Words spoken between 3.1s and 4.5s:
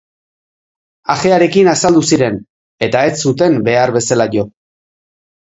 ez zuten behar bezala jo.